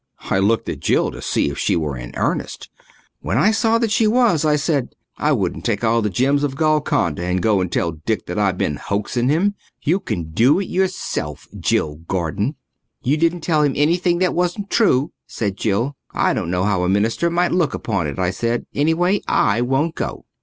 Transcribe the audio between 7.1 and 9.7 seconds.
and go and tell Dick that I'd been hoaxing him.